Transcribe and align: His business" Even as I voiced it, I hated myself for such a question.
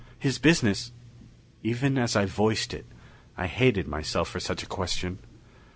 His 0.17 0.39
business" 0.39 0.91
Even 1.63 1.95
as 1.95 2.15
I 2.15 2.25
voiced 2.25 2.73
it, 2.73 2.87
I 3.37 3.45
hated 3.45 3.87
myself 3.87 4.29
for 4.29 4.39
such 4.39 4.63
a 4.63 4.65
question. 4.65 5.19